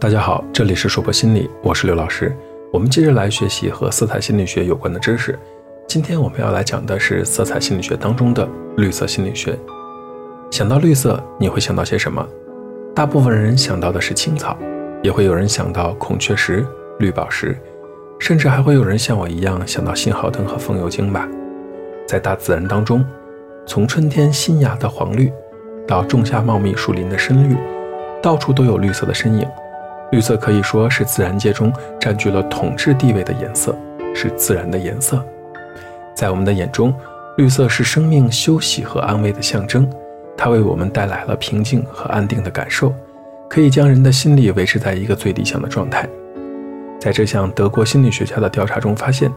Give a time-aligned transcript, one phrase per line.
[0.00, 2.34] 大家好，这里是说破心理，我是刘老师。
[2.72, 5.38] 我们接着来学习和色彩心理学有关的知识。
[5.86, 9.58] 今天我们要来讲的是色彩心理学当中的绿色心理学。
[10.50, 12.26] 想到绿色，你会想到些什么？
[12.94, 14.56] 大部分人想到的是青草，
[15.02, 16.64] 也会有人想到孔雀石、
[16.98, 17.54] 绿宝石，
[18.18, 21.28] 甚至还会有人像我一样想到信号灯和风油精吧。
[22.08, 23.04] 在大自然当中，
[23.66, 25.30] 从春天新芽的黄绿，
[25.86, 27.56] 到仲夏茂密树林的深绿，
[28.22, 29.46] 到处都有绿色的身影。
[30.12, 33.76] 绿色可以说是自然界中占据了统治地位的颜色，
[34.14, 35.24] 是自然的颜色。
[36.14, 36.94] 在我们的眼中，
[37.36, 39.90] 绿色是生命休息和安慰的象征。
[40.36, 42.92] 它为我们带来了平静和安定的感受，
[43.48, 46.08] 可以将人的心理维持在一个最理想的状态。
[47.00, 49.32] 在这项德国心理学家的调查中发现，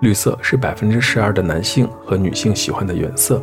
[0.00, 3.42] 绿色是百分之十二的男性和女性喜欢的颜色，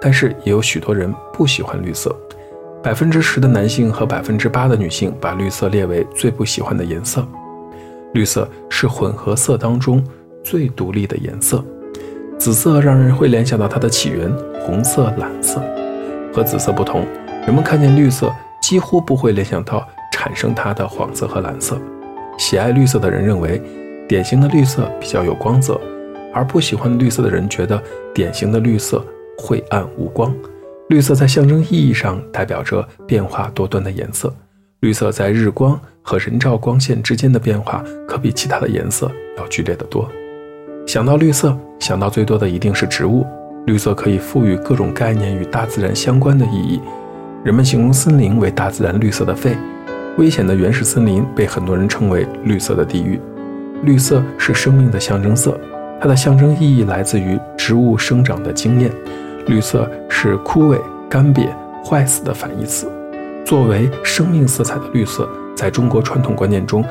[0.00, 2.16] 但是也有许多人不喜欢绿色。
[2.82, 7.26] 百分之十的男性和百分之八的女性把绿色列为最不喜欢的颜色。
[8.14, 10.02] 绿色是混合色当中
[10.42, 11.62] 最独立的颜色。
[12.38, 14.32] 紫色让人会联想到它的起源，
[14.64, 15.62] 红色、蓝色。
[16.32, 17.04] 和紫色不同，
[17.44, 21.76] 人们看见绿色几乎不会联想到产生它的黄色和蓝色。
[22.38, 23.60] 喜爱绿色的人认为，
[24.08, 25.78] 典型的绿色比较有光泽，
[26.32, 27.80] 而不喜欢绿色的人觉得
[28.14, 29.04] 典型的绿色
[29.36, 30.34] 晦暗无光。
[30.90, 34.34] 绿色在象征意义上代表着变化多端的颜色。
[34.80, 40.10] 绿色在日光和人造光线之间的变化，可比其他的颜色要剧烈得多。
[40.88, 43.24] 想到绿色，想到最多的一定是植物。
[43.66, 46.80] 绿色可以赋予各种概念与大自然相关的意义。
[47.44, 49.56] 人们形容森林为大自然绿色的肺，
[50.18, 53.20] 危险的原始森林被很多人称为绿色的地狱。
[53.84, 55.56] 绿色是生命的象征色，
[56.00, 58.90] 它的象征意义来自于植物生长的经验。
[59.46, 61.48] 绿色是枯萎、干瘪、
[61.84, 62.90] 坏死的反义词。
[63.44, 66.84] 作为生命色彩的绿色，在中国传统观念中，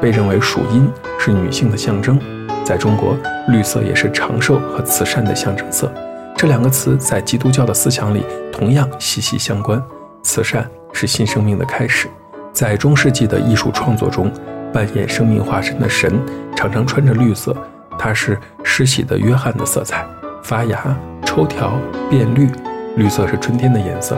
[0.00, 2.18] 被认为属阴，是女性的象征。
[2.64, 3.16] 在中国，
[3.48, 5.90] 绿色也是长寿和慈善的象征色。
[6.36, 9.82] 这两个词在基督教的思想里同样息息相关。
[10.22, 12.08] 慈善是新生命的开始。
[12.52, 14.30] 在中世纪的艺术创作中，
[14.72, 16.20] 扮演生命化身的神
[16.54, 17.56] 常常穿着绿色，
[17.98, 20.04] 它是施洗的约翰的色彩。
[20.46, 21.72] 发芽、抽条、
[22.08, 22.48] 变绿，
[22.94, 24.16] 绿色是春天的颜色。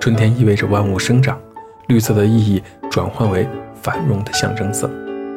[0.00, 1.38] 春天意味着万物生长，
[1.86, 3.48] 绿色的意义转换为
[3.80, 4.90] 繁荣的象征色。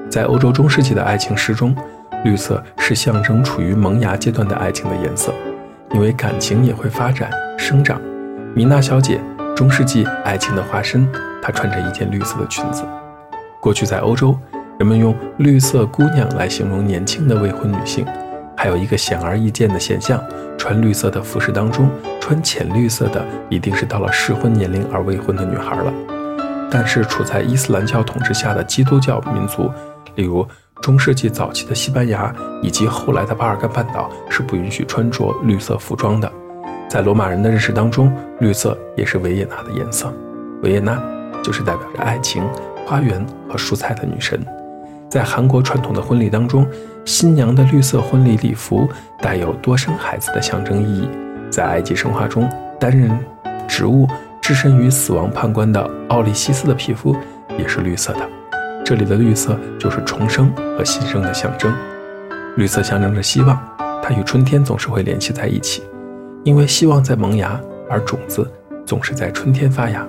[0.10, 1.76] 在欧洲中世纪的爱情诗中。
[2.24, 5.34] 绿色是象征处于萌芽阶段的爱情的颜色，
[5.92, 8.00] 因为感情也会发展生长。
[8.54, 9.20] 米娜小姐，
[9.56, 11.08] 中世纪爱情的化身，
[11.42, 12.84] 她穿着一件绿色的裙子。
[13.60, 14.38] 过去在欧洲，
[14.78, 18.06] 人们用“绿色姑娘”来形容年轻的未婚女性。
[18.56, 20.24] 还有一个显而易见的现象：
[20.58, 21.90] 穿绿色的服饰当中，
[22.20, 25.94] 穿浅绿色的一定是到了适婚年龄而未婚的女孩了。
[26.70, 29.70] 但是处在伊斯兰教统治下的基督教民族，
[30.16, 30.48] 例如。
[30.82, 36.28] 中世纪早期的西班牙以及后来的巴尔干半岛是不允许穿着绿色服装的。
[36.90, 40.12] 在罗马人的认识当中，绿色也是维也纳的颜色。
[40.64, 41.00] 维也纳
[41.44, 42.44] 就是代表着爱情、
[42.84, 44.44] 花园和蔬菜的女神。
[45.08, 46.66] 在韩国传统的婚礼当中，
[47.06, 48.88] 新娘的绿色婚礼礼服
[49.20, 51.10] 带有多生孩子的象征意义。
[51.50, 53.12] 在埃及神话中，担任
[53.68, 54.08] 职务
[54.42, 57.16] 置身于死亡判官的奥利西斯的皮肤
[57.58, 58.20] 也是绿色的。
[58.86, 61.74] 这里的绿色就是重生和新生的象征，
[62.56, 63.60] 绿色象征着希望，
[64.02, 65.84] 它与春天总是会联系在一起，
[66.44, 68.50] 因为希望在萌芽，而种子
[68.86, 70.06] 总是在春天发芽。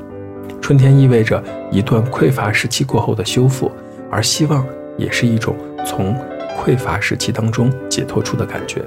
[0.60, 3.70] 春天意味着一段匮乏时期过后的修复，
[4.10, 4.64] 而希望
[4.96, 6.14] 也是一种从
[6.56, 8.84] 匮乏时期当中解脱出的感觉。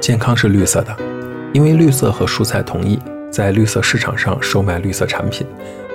[0.00, 0.96] 健康是绿色的，
[1.52, 2.98] 因为绿色和蔬菜同意
[3.30, 5.46] 在绿色市场上售卖绿色产品。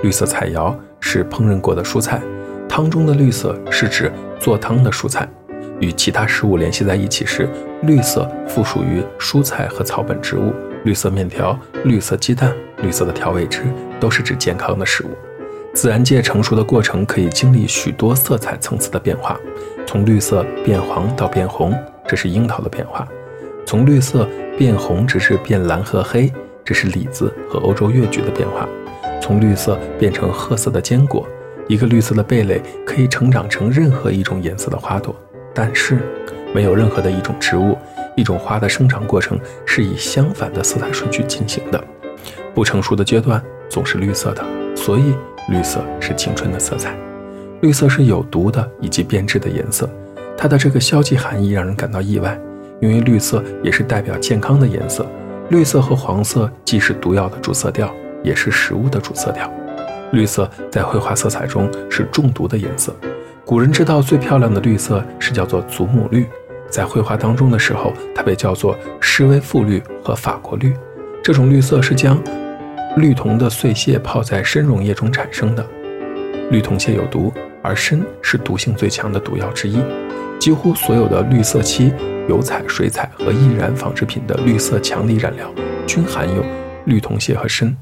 [0.03, 2.21] 绿色菜肴是烹饪过的蔬菜。
[2.67, 5.27] 汤中的绿色是指做汤的蔬菜，
[5.79, 7.47] 与其他食物联系在一起时，
[7.83, 10.53] 绿色附属于蔬菜和草本植物。
[10.83, 13.63] 绿色面条、绿色鸡蛋、绿色的调味汁
[14.01, 15.11] 都是指健康的食物。
[15.73, 19.39] 自然界成熟的过程可以经历许多色彩层次的变化，
[19.87, 21.73] 从绿色变黄到变红，
[22.07, 23.05] 这是樱桃的变化；
[23.65, 26.31] 从绿色变红直至变蓝和黑，
[26.63, 28.67] 这是李子和欧洲越橘的变化；
[29.19, 31.27] 从绿色变成褐色的坚果。
[31.67, 35.15] 一个绿色的贝类可以成长成任何一种颜色的花朵，
[35.55, 35.97] 但是
[36.53, 37.75] 没有任何的一种植物、
[38.15, 41.83] 一种花的生长过程是以相反的色彩顺序进行的。
[42.53, 44.45] 不成熟的阶段总是绿色的，
[44.75, 45.15] 所以
[45.49, 46.95] 绿色是青春的色彩。
[47.61, 49.89] 绿色是有毒的以及变质的颜色，
[50.37, 52.37] 它的这个消极含义让人感到意外，
[52.81, 55.05] 因为绿色也是代表健康的颜色。
[55.49, 57.93] 绿色和黄色既是毒药的主色调，
[58.23, 59.49] 也是食物的主色调。
[60.11, 62.95] 绿色在绘画色彩中是中毒的颜色。
[63.45, 66.25] 古人知道最漂亮的绿色是叫做祖母绿，
[66.69, 70.73] 在绘画当中的时候，它被叫做施威馥绿和法国绿。
[71.23, 72.21] 这种绿色是将
[72.95, 75.65] 绿铜的碎屑泡在砷溶液中产生的。
[76.51, 79.79] 绿铜屑有毒，而砷是毒性最强的毒药之一。
[80.39, 81.91] 几乎所有的绿色漆、
[82.27, 85.49] 油彩、水彩和易燃纺织品的绿色强力染料
[85.87, 86.43] 均含有
[86.85, 87.75] 绿铜屑和砷。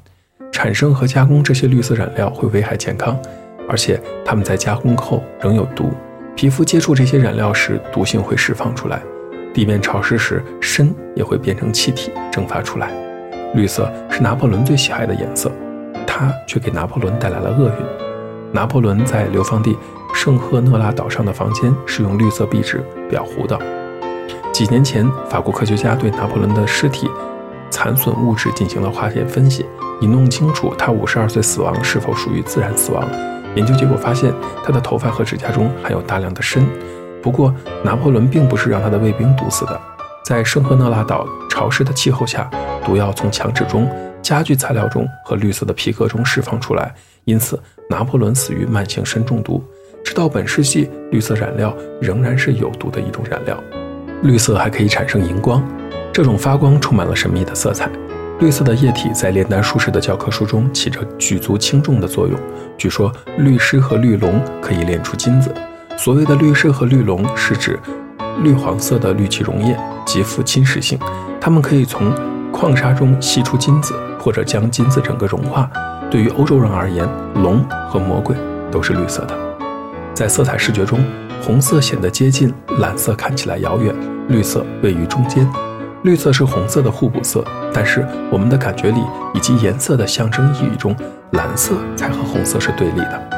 [0.51, 3.19] 产生和加工这些绿色染料会危害健康，
[3.67, 5.91] 而且它们在加工后仍有毒。
[6.35, 8.99] 皮肤接触这些染料时，毒性会释放出来；
[9.53, 12.91] 地面潮湿时，砷也会变成气体蒸发出来。
[13.53, 15.51] 绿色是拿破仑最喜爱的颜色，
[16.07, 18.53] 它却给拿破仑带来了厄运。
[18.53, 19.77] 拿破仑在流放地
[20.13, 23.57] 圣赫勒拉岛上的房间是用绿色壁纸裱糊的。
[24.51, 27.09] 几年前，法国科学家对拿破仑的尸体
[27.69, 29.65] 残损物质进行了化验分析，
[30.01, 33.03] 以弄清楚他五十二岁死亡是否属于自然死亡。
[33.55, 34.33] 研究结果发现，
[34.65, 36.65] 他的头发和指甲中含有大量的砷。
[37.21, 39.79] 不过，拿破仑并不是让他的卫兵毒死的。
[40.23, 42.49] 在圣赫勒拿岛潮湿的气候下，
[42.85, 43.89] 毒药从墙纸中、
[44.21, 46.93] 家具材料中和绿色的皮革中释放出来。
[47.25, 47.59] 因此，
[47.89, 49.63] 拿破仑死于慢性砷中毒。
[50.03, 53.61] 直到本世纪，绿色染料仍然是有毒的一种染料。
[54.23, 55.63] 绿色还可以产生荧光，
[56.11, 57.89] 这种发光充满了神秘的色彩。
[58.39, 62.39] 绿色的液体在炼丹术士的教科书中起着举足轻重的作用。
[62.77, 65.53] 据说，绿狮和绿龙可以炼出金子。
[65.95, 67.79] 所谓的绿狮和绿龙，是指
[68.43, 70.97] 绿黄色的氯气溶液，极富侵蚀性。
[71.39, 72.13] 它们可以从
[72.51, 75.69] 矿砂中吸出金子，或者将金子整个融化。
[76.09, 78.35] 对于欧洲人而言，龙和魔鬼
[78.69, 79.35] 都是绿色的。
[80.13, 80.99] 在色彩视觉中，
[81.41, 83.95] 红色显得接近，蓝色看起来遥远，
[84.27, 85.47] 绿色位于中间。
[86.03, 87.43] 绿色是红色的互补色，
[87.73, 89.01] 但是我们的感觉里
[89.33, 90.95] 以及颜色的象征意义中，
[91.31, 93.29] 蓝色才和红色是对立的。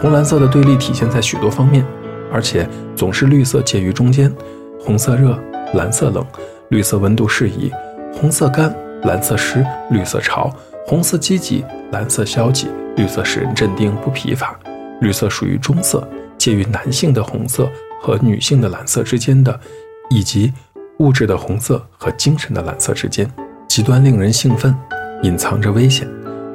[0.00, 1.84] 红蓝色的对立体现在许多方面，
[2.32, 4.32] 而且总是绿色介于中间。
[4.80, 5.38] 红色热，
[5.74, 6.22] 蓝色冷；
[6.70, 7.70] 绿色温度适宜，
[8.12, 10.50] 红色干，蓝色湿，绿色潮。
[10.86, 14.58] 红色积极，蓝色消极，绿色使人镇定不疲乏。
[15.00, 16.06] 绿色属于中色，
[16.38, 17.68] 介于男性的红色
[18.00, 19.60] 和女性的蓝色之间的，
[20.08, 20.52] 以及
[20.98, 23.30] 物质的红色和精神的蓝色之间，
[23.68, 24.74] 极端令人兴奋，
[25.22, 26.08] 隐藏着危险。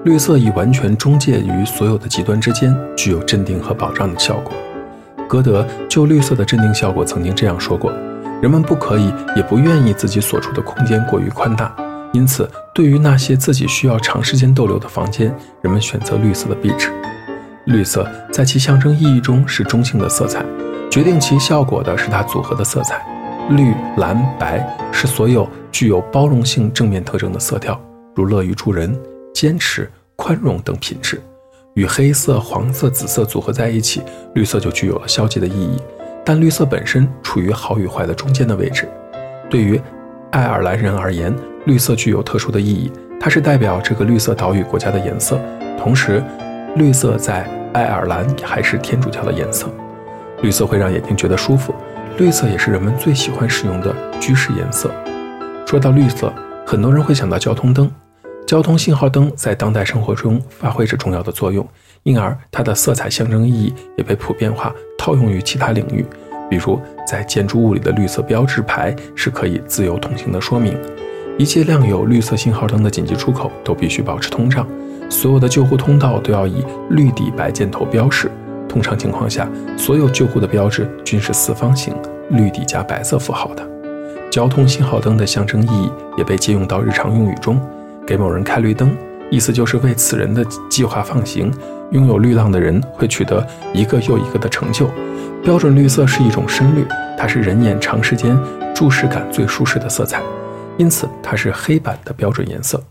[0.04, 4.52] 绿色已完全中介于所有的极端之间，具有镇定和保障的效果。
[5.34, 7.92] 歌德就绿色的镇定效果曾经这样说过：
[8.40, 11.76] 人们不可以，也不愿意自己所处的空间过于宽大。
[12.14, 16.92] 因此，对于那些自己需要长时间逗留的房间，人们选择绿色的壁纸。
[17.66, 20.46] 绿色在其象征意义中是中性的色彩，
[20.92, 23.04] 决定其效果的是它组合的色彩。
[23.50, 27.82] 绿、蓝、白是所有具有包容性正面特征的色调，
[28.14, 28.96] 如乐于助人、
[29.34, 31.20] 坚持、宽容等品质。
[31.74, 34.02] 与黑色、黄色、紫色组合在一起，
[34.36, 35.82] 绿色就具有了消极的意义。
[36.26, 38.88] 但绿色本身处于好与坏的中间的位置。
[39.50, 39.80] 对于
[40.32, 41.36] 爱尔兰人而言，
[41.66, 45.40] 绿色具有特殊的意义，它是代表这个绿色岛屿国家的颜色。
[45.78, 46.24] 同时，
[46.76, 49.68] 绿色在爱尔兰还是天主教的颜色。
[50.42, 51.74] 绿色会让眼睛觉得舒服，
[52.18, 54.92] 绿色也是人们最喜欢使用的居室颜色。
[55.66, 56.32] 说到绿色，
[56.66, 57.90] 很多人会想到交通灯。
[58.46, 61.68] 交通信号灯在当代生活中发挥着重要的作用，
[62.04, 66.06] 因而它的色彩象征意义也被普遍化套用于其他领域。
[66.50, 70.78] 比如，在建筑物里的绿色标志牌是可以自由通行的说明。
[71.38, 74.68] 一切亮有绿色信号灯的紧急出口都必须保持通畅，
[75.10, 78.30] 所有的救护通道都要以绿底白箭头标示。
[78.70, 81.96] 通常情况下，所有救护的标志均是四方形，
[82.30, 83.68] 绿底加白色符号的。
[84.30, 87.60] 交通信号灯的象征意义也被借用到日常用语中，
[88.06, 88.96] 给某人开绿灯，
[89.30, 91.52] 意思就是为此人的计划放行。
[91.92, 94.90] 拥有绿浪的人会取得一个又一个的成就。
[95.44, 96.84] 标准绿色是一种深绿，
[97.18, 98.36] 它是人眼长时间
[98.74, 100.22] 注视感最舒适的色彩。
[100.78, 102.82] 因此，它是黑板的标准颜色。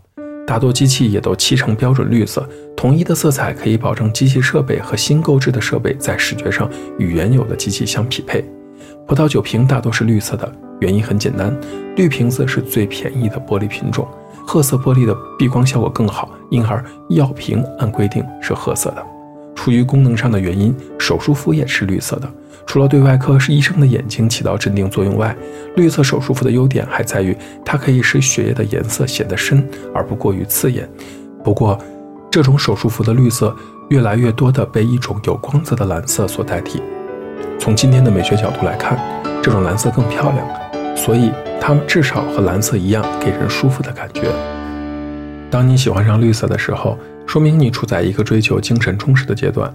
[0.47, 2.47] 大多机器也都漆成标准绿色。
[2.77, 8.43] 统一的色彩可以保证机器设备和新购置的设备在视觉上与原有的机器相匹配。
[9.05, 11.53] 葡萄酒瓶大多是绿色的，原因很简单：
[11.97, 14.07] 绿瓶子是最便宜的玻璃品种，
[14.45, 19.05] 褐色玻璃的避光效果更好，因而药瓶按规定是褐色的。
[19.55, 22.29] 出于功能上的原因，手术服也是绿色的。
[22.65, 25.35] 除了对外科是医生的眼睛起到镇定作用外，
[25.75, 30.89] 绿色手术服的优点还在于它可以使血液的颜色显得深而不过于刺眼。
[31.43, 31.77] 不过，
[32.31, 33.55] 这种手术服的绿色
[33.89, 36.81] 越来越多地被一种有光泽的蓝色所代替。
[37.59, 38.97] 从今天的美学角度来看，
[39.41, 40.47] 这种蓝色更漂亮，
[40.95, 44.23] 所以它们至少和蓝色一样给人舒服的感觉。
[45.49, 46.97] 当你喜欢上绿色的时候，
[47.27, 49.73] 说明你处在一个追求精神充实的阶段。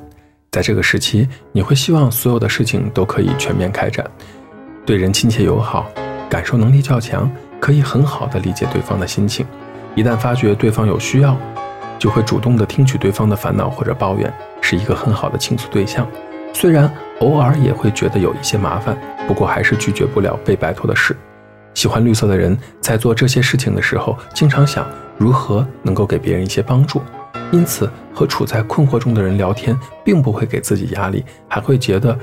[0.51, 4.05] 在这个时期，你会希望所有的事情都可以全面开展，
[4.87, 5.87] 对人亲切友好，
[6.29, 9.47] 感受能力较强，可以很好的理解对方的心情。
[9.95, 11.37] 一旦发觉对方有需要，
[11.99, 16.07] 就会主动的听取对方的烦恼或者抱怨，是一个很好的倾诉对象。
[16.61, 18.99] 虽然偶尔也会觉得有一些麻烦，
[19.29, 21.17] 不过还是拒绝不了被摆脱的事。
[21.73, 24.85] 喜欢绿色的人在做这些事情的时候，经常想
[25.17, 27.01] 如何能够给别人一些帮助，
[27.53, 32.19] 因此和处在困惑中的人聊天，并不会给自己压力，还会觉得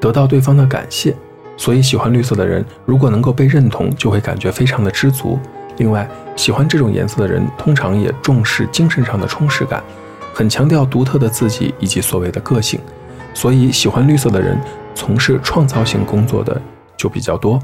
[0.00, 1.14] 得到对方的感谢。
[1.58, 5.38] 所以，喜欢绿色的人如果能够被认同，就会感觉非常的知足。
[5.76, 9.84] 另外，喜欢这种颜色的人通常也重视精神上的充实感，
[10.32, 12.80] 很强调独特的自己以及所谓的个性。
[13.36, 14.58] 所以，喜欢绿色的人
[14.94, 16.58] 从事创造性工作的
[16.96, 17.60] 就比较多，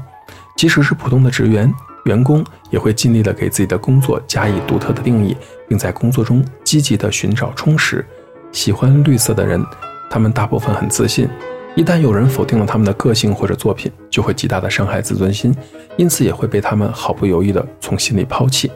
[0.55, 1.73] 即使是普通的职员、
[2.05, 5.35] 员工，也会尽力的给自己的工作加以独特的定义，
[5.67, 8.05] 并在工作中积极的寻找充实。
[8.51, 9.65] 喜欢绿色的人，
[10.11, 11.27] 他们大部分很自信，
[11.73, 15.51] 一旦有人否定了他们的个性或者作品，就会极大的伤害自尊心，
[15.97, 18.71] 因此也会被他们毫不犹豫的从心里抛弃。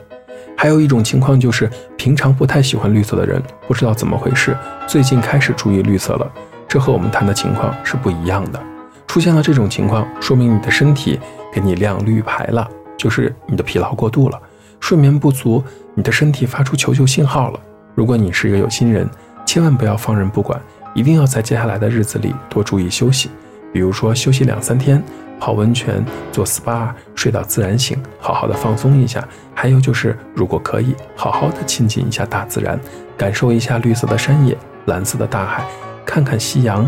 [0.57, 6.27] 还有一种情况就是，平常不太喜欢绿色的人，不知道怎么回事，最近开始注意绿色了。
[6.67, 8.61] 这和我们谈的情况是不一样的。
[9.07, 11.19] 出现了这种情况，说明你的身体
[11.53, 14.39] 给你亮绿牌了，就是你的疲劳过度了，
[14.79, 15.63] 睡眠不足，
[15.95, 17.59] 你的身体发出求救信号了。
[17.95, 19.09] 如果你是一个有心人，
[19.45, 20.59] 千万不要放任不管，
[20.93, 23.31] 一定要在接下来的日子里多注意休息，
[23.71, 25.01] 比如说休息两三天，
[25.39, 29.25] 泡温泉、做 SPA、睡到自然醒，好好的放松一下。
[29.55, 32.79] 还有就是，如果可以，好好的亲近一下大自然，
[33.17, 34.55] 感受一下绿色的山野、
[34.85, 35.65] 蓝色的大海。
[36.07, 36.87] 看看夕阳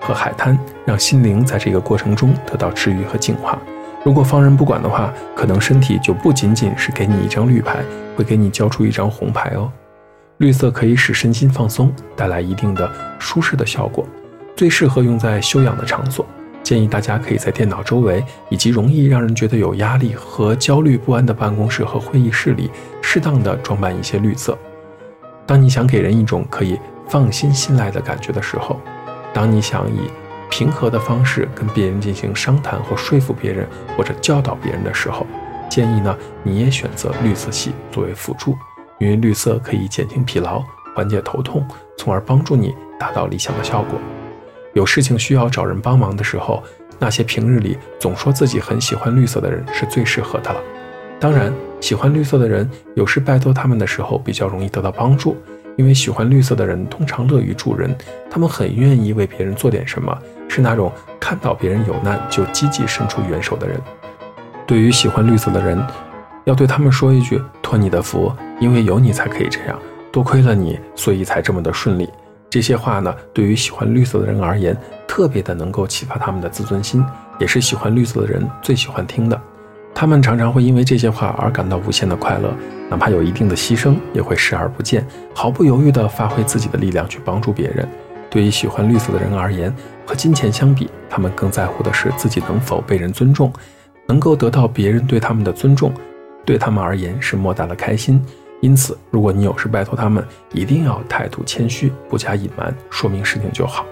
[0.00, 3.58] 和海滩，让心灵在这个过程中得到治愈和净化。
[4.02, 7.80] 如果放任不管的话，可能身体就不仅仅是给你一张绿牌，
[8.16, 9.70] 会给你交出一张红牌哦。
[10.38, 14.06] 绿色可以使身心放松，带来一定的舒适的效果，
[14.56, 16.24] 最适合用在休养的场所。
[16.62, 22.70] 建议大家可以在电脑周围以及容易让人觉得有压力和焦虑不安的办公室和会议室里，
[23.02, 24.56] 适当的装扮一些绿色。
[25.46, 26.78] 当你想给人一种可以。
[27.08, 28.80] 放心、信赖的感觉的时候，
[29.32, 30.00] 当你想以
[30.50, 35.26] 平和的方式跟别人进行商谈或说服别人或者教导别人的时候，
[35.68, 38.56] 建议呢你也选择绿色系作为辅助，
[38.98, 40.62] 因为绿色可以减轻疲劳、
[40.94, 43.98] 缓解头痛，从而帮助你达到理想的效果。
[44.74, 46.62] 有事情需要找人帮忙的时候，
[46.98, 50.60] 那些平日里总说自己很喜欢绿色的人是最适合的了。
[51.20, 55.36] 当然，喜欢绿色的人有时拜托他们的时候比较容易得到帮助。
[55.78, 57.96] 因为喜欢绿色的人通常乐于助人，
[58.28, 60.18] 他们很愿意为别人做点什么，
[60.48, 63.80] 是那种看到别人有难就积极伸出援手的人。
[64.66, 65.80] 对于喜欢绿色的人，
[66.44, 69.78] 要对他们说一句：“托你的福，因为有你才可以这样，
[70.10, 72.10] 多亏了你，所以才这么的顺利。”
[72.50, 77.04] 这些话呢，对于喜欢绿色的人而言，特别的能够启发他们的自尊心，
[77.38, 79.40] 也是喜欢绿色的人最喜欢听的。
[79.94, 82.54] 他们常常会因为这些话而感到无限的快乐，
[82.88, 85.04] 哪怕有一定的牺牲，也会视而不见，
[85.34, 87.88] 毫不犹豫地发挥自己的力量去帮助别人。
[88.30, 89.74] 对于喜欢绿色的人而言，
[90.06, 93.52] 和金钱相比，他们更在乎的是自己能否被人尊重，
[94.06, 95.92] 能够得到别人对他们的尊重，
[96.44, 98.22] 对他们而言是莫大的开心。
[98.60, 103.86] 因此，如果你有事拜托他们，一定要态度谦虚，不加隐瞒，说明事情就好。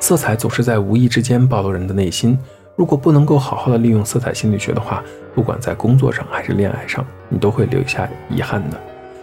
[0.00, 2.38] 色彩总是在无意之间暴露人的内心。
[2.76, 5.02] 如果不能够好好的利用色彩心理学的话，
[5.34, 8.78] 不管在工作上还是恋爱上，你都会留下遗憾的。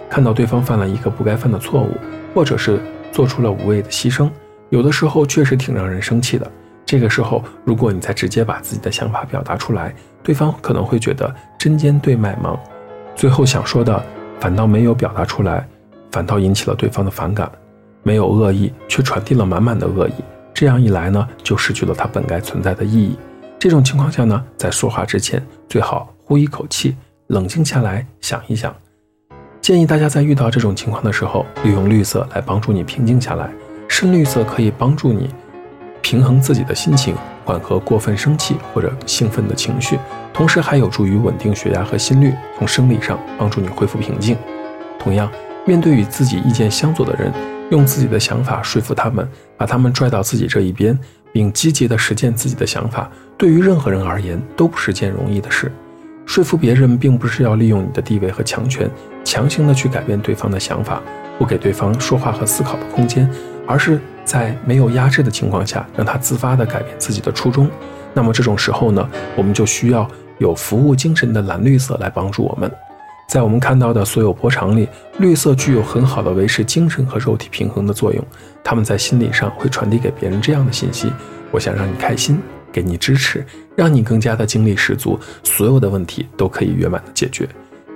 [0.10, 1.92] 看到对方犯了一个不该犯的错误，
[2.34, 2.80] 或者是
[3.12, 4.28] 做出了无谓的牺牲，
[4.70, 6.52] 有的时候确实挺让人生气的。
[6.84, 9.94] 这个时候，如果你再直接把自己的想法表达出来，
[10.24, 12.60] 对方可能会觉得针尖对麦芒，
[13.16, 14.04] 最后想说的
[14.40, 15.68] 反倒没有表达出来，
[16.12, 17.52] 反倒引起了对方的反感。
[18.02, 20.14] 没有恶意，却传递了满满的恶意，
[20.54, 23.16] 这样一来呢，就失去了它本该存在的意义。
[23.64, 28.76] 这种情况下呢，在说话之前最好呼一口气，冷静下来想一想。
[29.62, 33.50] 建议大家在遇到这种情况的时候，利用绿色来帮助你平静下来。
[33.88, 35.30] 深绿色可以帮助你
[36.02, 37.16] 平衡自己的心情，
[37.46, 39.98] 缓和过分生气或者兴奋的情绪，
[40.34, 44.36] 同时还有助于稳定血压和心率，从生理上帮助你恢复平静。
[45.00, 45.32] 同样，
[45.66, 47.32] 面对与自己意见相左的人，
[47.72, 51.00] 用自己的想法说服他们，把他们拽到自己这一边。
[51.34, 55.72] 并积极地实践自己的想法，对于任何人而言都不是件容易的事。
[56.26, 58.90] 说服别人，并不是要利用你的地位和强权，
[59.26, 61.02] 强行的去改变对方的想法，
[61.38, 63.30] 不给对方说话和思考的空间，
[63.68, 67.70] 而是在没有压制的情况下，让他自发地改变自己的初衷。
[68.14, 72.72] 那么这种时候呢，我们就需要有服务精神的蓝绿色来帮助我们。
[73.28, 74.88] 在我们看到的所有波长里，
[75.18, 78.24] 绿色具有很好的维持精神和肉体平衡的作用。
[78.64, 81.12] 他们在心理上会传递给别人这样的信息：
[81.52, 82.40] 我想让你开心，
[82.74, 87.48] 给你支持，让你更加的精力十足，所有的问题都可以圆满的解决。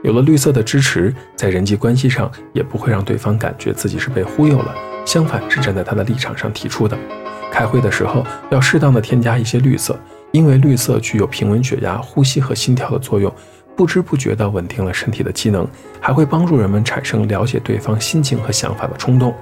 [0.03, 6.95] 有了绿色的支持，在人际关系上也不会让对方感觉自己是被忽悠了，相反是站在他的立场上提出的。
[7.51, 9.99] 开会的时候要适当的添加一些绿色，
[10.31, 13.33] 因为绿色具有平稳血压、呼吸和心跳的作用。
[13.75, 15.67] 不知不觉地稳定了身体的机能，
[15.99, 19.33] 还会帮助人们产生了解对方心情和想法的冲动。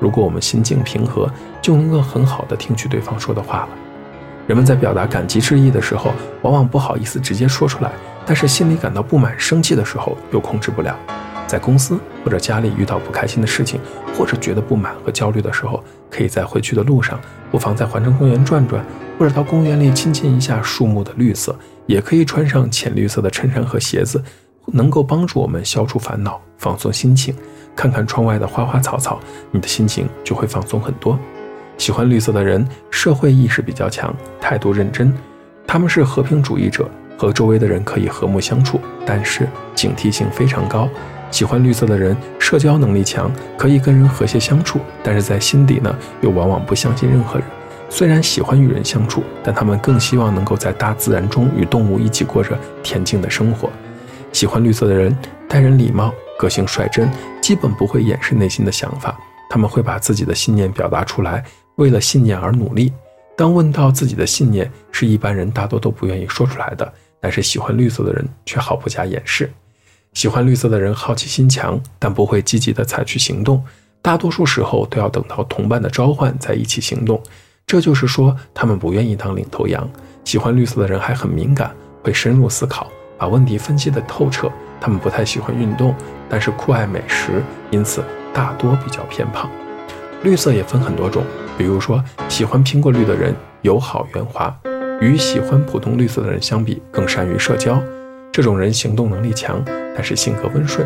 [0.00, 1.30] 如果我们心境平和，
[1.62, 3.68] 就能够很好地听取对方说的话了。
[4.46, 6.12] 人们在表达感激之意的时候，
[6.42, 7.90] 往往不好意思直接说出来，
[8.24, 10.96] 但是心里感到不满、生气的时候又控制不了。
[11.48, 13.80] 在公司或者家里遇到不开心的事情，
[14.16, 18.84] 或者觉得不满和焦虑的时候，可以在回去的路上，不妨在环城公园转转，
[19.18, 24.22] 或者到公园里亲近一下树木的绿色，也可以穿上浅绿色的衬衫和鞋子，
[24.66, 27.34] 能够帮助我们消除烦恼、放松心情。
[27.76, 31.18] 看看窗外的花花草草，你的心情就会放松很多。
[31.78, 35.12] 喜欢绿色的人，社会意识比较强，态度认真，
[35.66, 40.88] 他们是和平主义者，和周围的人可以和睦相处，但是警惕性非常高。
[41.30, 47.46] 喜欢绿色的人，社交能力强，可以跟人和谐相处，但是在心底呢，又往往不相信任何人。
[47.88, 53.68] 虽然喜欢与人相处，但他们更希望能够在大自然中与动物一起过着恬静的生活。
[54.32, 55.16] 喜欢绿色的人，
[55.48, 57.08] 待人礼貌，个性率真，
[57.40, 59.16] 基本不会掩饰内心的想法。
[59.48, 61.44] 他们会把自己的信念表达出来，
[61.76, 62.92] 为了信念而努力。
[63.36, 69.52] 当问到自己的信念，是一般人大多都不愿意说出来的，但是喜欢绿色的人却毫不加掩饰。
[70.14, 73.62] 喜欢绿色的人好奇心强，但不会积极的采取行动，
[74.00, 77.22] 大多数时候都要等到同伴的召唤再一起行动。
[77.66, 79.86] 这就是说，他们不愿意当领头羊。
[80.24, 84.50] 喜欢绿色的人还很敏感，会深入思考，把问题分析的透彻。
[84.80, 85.94] 他们不太喜欢运动，
[86.28, 88.02] 但是酷爱美食，因此
[88.32, 89.50] 大多比较偏胖。
[90.26, 91.22] 绿色也分很多种，
[91.56, 94.52] 比如说喜欢苹果绿的人友好圆滑，
[95.00, 97.80] 与喜欢普通绿色的人相比，更善于社交。
[98.32, 100.84] 这种人行动能力强，但是性格温顺。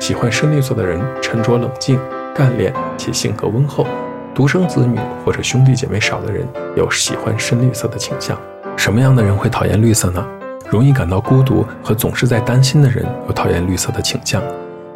[0.00, 2.00] 喜欢深绿色的人沉着冷静、
[2.34, 3.86] 干练且性格温厚。
[4.34, 8.36] 独生子女或者兄弟姐妹少的人有喜欢深绿色的倾向。
[8.76, 10.26] 什么样的人会讨厌绿色呢？
[10.68, 14.42] 容易感到孤独和总是在担心的人有讨厌绿色的倾向。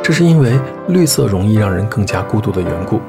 [0.03, 3.01] 这是因为绿色容易让人更加孤独的缘故。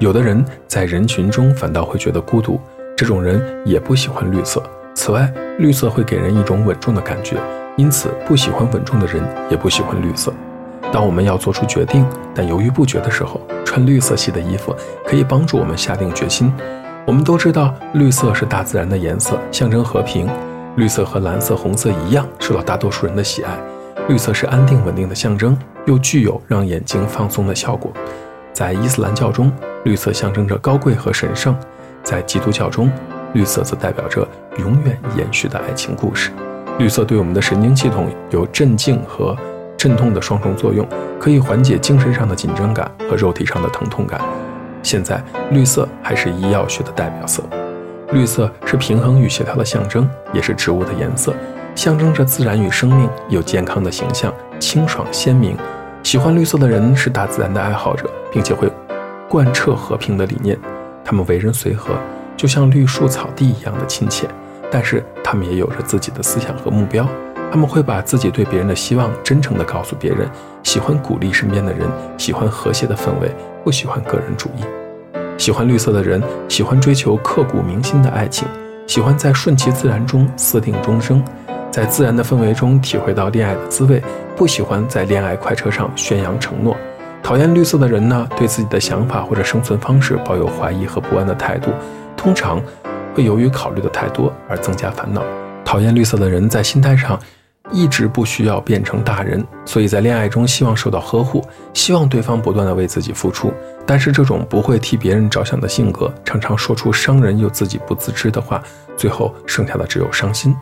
[0.00, 2.60] 有的人在人群中反倒会觉得孤独，
[2.96, 4.62] 这种人也不喜欢绿色。
[4.94, 7.36] 此外，绿色会给人一种稳重的感觉。
[7.76, 10.32] 因此，不喜欢稳重的人也不喜欢绿色。
[10.92, 14.74] 当我们要做出决定但犹豫不决的时候，穿绿色系的衣服
[15.06, 16.52] 可以帮助我们下定决心。
[17.06, 20.28] 我们都知道，绿色是大自然的颜色，象征和平。
[20.76, 23.56] 绿色和蓝色、红色一样，受到大多数人的喜爱。
[24.08, 27.92] 绿色是安定稳定的象征，又具有让眼睛放松的效果。
[28.54, 31.52] 在伊斯兰教中，绿色象征着高贵和神圣；
[32.04, 32.88] 在基督教中，
[33.32, 34.26] 绿色则代表着
[34.58, 36.30] 永远延续的爱情故事。
[36.78, 39.36] 绿色对我们的神经系统有镇静和
[39.76, 40.86] 镇痛的双重作用，
[41.18, 44.20] 可以缓解精神上的紧张感和肉体上的疼痛感。
[44.84, 47.42] 现在，绿色还是医药学的代表色。
[48.12, 51.34] 绿色是平衡与协调的象征，也是植物的颜色，
[51.74, 55.56] 象征着自然与生命，有健康的形象，清爽鲜明。
[56.04, 58.70] 喜欢绿色的人是大自然的爱好者，并且会
[59.26, 60.56] 贯彻和平的理念。
[61.02, 61.94] 他们为人随和，
[62.36, 64.28] 就像绿树草地一样的亲切。
[64.70, 67.08] 但是他们也有着自己的思想和目标，
[67.50, 70.28] 他们会把自己对别人的希望真诚地告诉别人，
[70.62, 71.88] 喜欢鼓励身边的人，
[72.18, 74.64] 喜欢和谐的氛围，不喜欢个人主义。
[75.38, 78.46] 喜欢绿色的人喜欢追求刻骨铭心的爱情，
[78.86, 81.24] 喜欢在顺其自然中私定终生，
[81.74, 84.00] 在自然的氛围中体会到恋爱的滋味，
[84.36, 86.76] 不喜欢在恋爱快车上宣扬承诺。
[87.20, 91.72] 讨厌绿色的人呢，对自己的想法或者生存方式抱有怀疑和不安的态度，
[92.16, 92.62] 通常。
[93.12, 95.20] 会由于考虑的太多而增加烦恼。
[95.64, 97.18] 讨厌绿色的人在心态上
[97.72, 103.52] 一直不需要变成大人，所以在恋爱中希望受到呵护，希望对方不断的为自己付出。
[103.84, 108.62] 但是这种不会替别人着想的性格，常常说出伤人又自己不自知的话，
[108.96, 110.54] 最后剩下的只有伤心。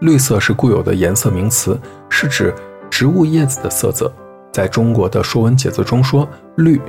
[0.00, 1.78] 绿色是固有的颜色名词，
[2.10, 2.54] 是指
[2.90, 4.12] 植物叶子的色泽。
[4.52, 6.80] 在中国的《说文解字》中说：“绿，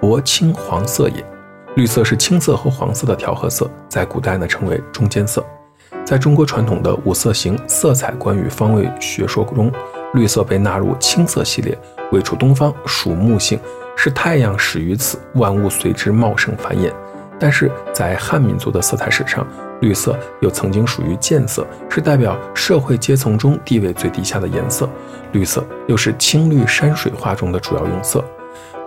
[0.00, 1.24] 薄青黄色也。”
[1.76, 5.44] 绿色是青色和黄色的调和色，在古代呢称为中间色。
[6.04, 9.70] 在中国传统的五色形色彩观与方位学说中，
[10.14, 11.78] 绿色被纳入青色系列。
[12.12, 13.58] 位处东方，属木性，
[13.96, 16.92] 是太阳始于此，万物随之茂盛繁衍。
[17.38, 19.46] 但是在汉民族的色彩史上，
[19.80, 24.88] 绿色又曾经属于贱色，是代表社会阶层中地位最低下的颜色。
[25.32, 28.24] 绿色又是青绿山水画中的主要用色。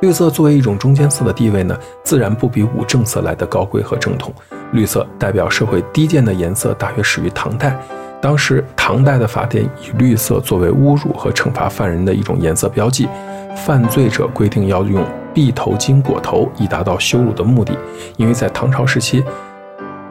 [0.01, 4.33] 绿色作为一种中间色的地位呢，自然不比五正色来的高贵和正统。
[4.73, 7.79] 绿色代表社会低贱的颜色，大约始于唐代。
[8.21, 13.07] 当时唐代的法典以绿色作为侮辱和惩罚犯人的一种颜色标记，
[13.65, 17.77] 犯罪者规定要用碧头巾裹头，以达到羞辱的目的。
[18.17, 19.23] 因为在唐朝时期，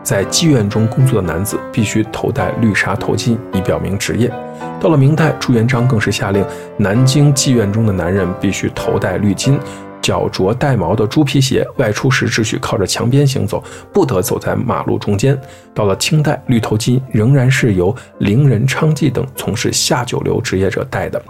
[0.03, 4.33] 在妓院中工作的男子必须头戴绿纱头巾，以表明职业。
[4.81, 6.45] 到了明代，朱元璋更是下令，
[6.77, 9.57] 南京妓院中的男人必须头戴绿巾，
[10.01, 13.63] 脚着带毛的猪皮鞋，外出时只许靠着墙边行走，
[13.93, 15.41] 不得走在马路中间。
[15.73, 21.23] 到了清代，绿头巾仍然是由伶人、娼妓等从事下九流职业者戴的，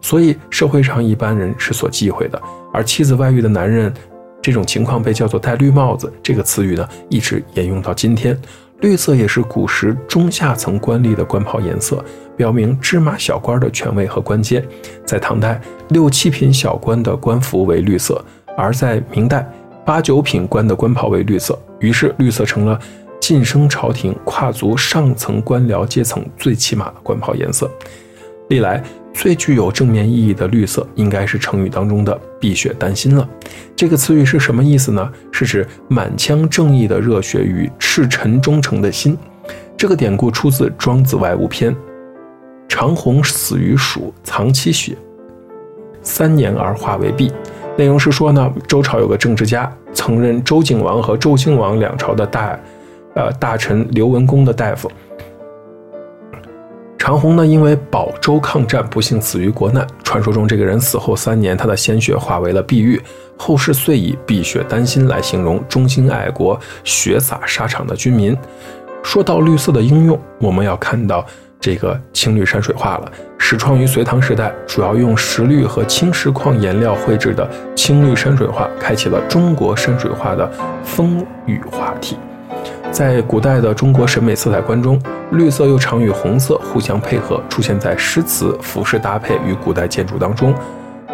[0.00, 2.40] 所以社会上一般人是所忌讳的。
[2.72, 3.92] 而妻子外遇的男人。
[4.44, 8.38] 这种情况被叫做戴绿帽子，这个词语呢一直沿用到今天。
[8.80, 12.04] 绿色也是古时中下层官吏的官袍颜色，
[12.36, 14.62] 表明芝麻小官的权位和官阶。
[15.06, 18.22] 在唐代，六七品小官的官服为绿色，
[18.54, 19.50] 而在明代，
[19.82, 21.58] 八九品官的官袍为绿色。
[21.80, 22.78] 于是，绿色成了
[23.18, 27.70] 晋升朝廷跨足上层官僚阶层最起码的官袍颜色。
[28.50, 28.84] 历来。
[29.14, 33.26] 最具有正面意义的绿色，应该是成语当中的“碧血丹心”了。
[33.74, 35.10] 这个词语是什么意思呢？
[35.30, 39.16] 是指满腔正义的热血与赤诚忠诚的心。
[39.76, 41.72] 这个典故出自《庄子外物篇》
[42.68, 44.96] ：“长虹死于蜀，藏其血，
[46.02, 47.32] 三年而化为碧。”
[47.78, 52.58] 内容是说呢，周朝有个政治家，曾任周景王和周兴王两朝的大，
[53.14, 54.90] 呃大臣刘文公的大夫。
[57.04, 59.86] 长虹呢，因为保州抗战，不幸死于国难。
[60.02, 62.98] 传说中，这个人死后三年，他的鲜血化为了碧玉，
[63.36, 68.34] 后世遂以“碧血丹心”来形容忠心爱国、血洒沙场的军民。
[69.02, 71.22] 说到绿色的应用，我们要看到
[71.60, 73.12] 这个青绿山水画了。
[73.36, 80.50] 始创于隋唐时代，主要用石绿和青石矿颜料绘制的青绿山水画，开启了中国山水画的
[80.82, 82.16] 风雨画体。
[82.94, 84.96] 在古代的中国审美色彩观中，
[85.32, 90.54] 绿色又常与红色互相配合，出现在诗词、服饰搭配与古代建筑当中。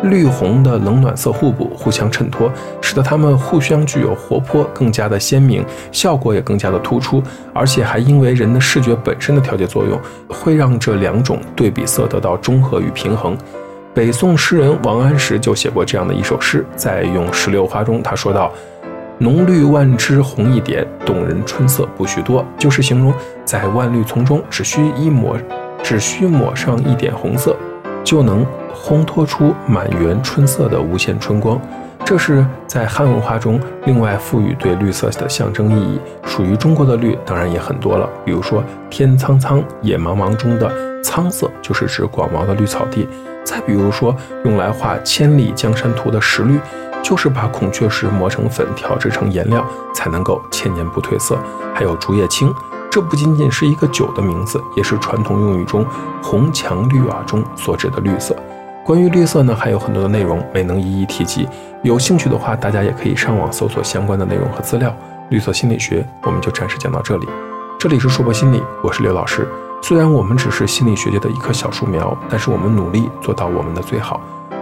[0.03, 7.23] 绿红的冷暖色互补，互相衬托，使得它们互相具有活泼，更加的鲜明，效果也更加的突出。
[7.55, 13.35] 而且还因为人的视觉本身的调节作用，会让这两种对比色得到中和与平衡。
[13.95, 18.53] 北宋诗人王安石就写过这样的一首诗，在《咏石榴花》中，他说道。
[19.23, 22.43] 浓绿万枝红一点，动人春色不许多。
[22.57, 23.13] 就是形容
[23.45, 25.37] 在万绿丛中，只需一抹，
[25.83, 27.55] 只需抹上一点红色，
[28.03, 31.61] 就能烘托出满园春色的无限春光。
[32.03, 36.01] 这是在汉文化中另外赋予对绿色的象征意义。
[36.25, 38.09] 属于中国的绿，当然也很多了。
[38.25, 43.07] 比如说“天苍苍，野茫茫”中的苍色，就是指广袤的绿草地。
[43.45, 46.59] 再比如说，用来画《千里江山图》的石绿。
[47.03, 51.39] 就是把孔雀石磨成粉，调制成颜料，才能够千年不褪色。
[51.75, 52.55] 还有竹叶青，
[52.91, 55.85] 这不仅仅是一个酒的名字，也是传统用语中
[56.23, 58.37] 红墙绿瓦中所指的绿色。
[58.85, 61.49] 关于绿色呢，还有很多的内容没能一一提及。
[61.83, 64.95] 有兴趣的话，大家也可以上网搜索相关的内容和资料。
[65.31, 67.29] 绿色心理学，我们就暂时讲到这里。
[67.79, 69.49] 这里是硕博心理，我是刘老师。
[69.81, 74.21] 虽然我们只是心理学界的一棵小树苗，但是我们努力做到我们的最好。